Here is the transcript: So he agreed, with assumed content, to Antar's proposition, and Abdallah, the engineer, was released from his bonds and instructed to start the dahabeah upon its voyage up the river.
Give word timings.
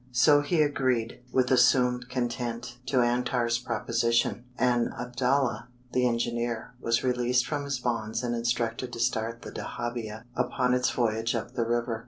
So 0.11 0.41
he 0.41 0.63
agreed, 0.63 1.19
with 1.31 1.51
assumed 1.51 2.09
content, 2.09 2.79
to 2.87 3.01
Antar's 3.03 3.59
proposition, 3.59 4.45
and 4.57 4.89
Abdallah, 4.99 5.67
the 5.93 6.07
engineer, 6.07 6.73
was 6.81 7.03
released 7.03 7.45
from 7.45 7.65
his 7.65 7.77
bonds 7.77 8.23
and 8.23 8.33
instructed 8.33 8.91
to 8.93 8.99
start 8.99 9.43
the 9.43 9.51
dahabeah 9.51 10.23
upon 10.35 10.73
its 10.73 10.89
voyage 10.89 11.35
up 11.35 11.53
the 11.53 11.67
river. 11.67 11.99